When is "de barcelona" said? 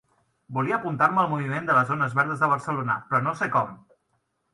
2.45-2.97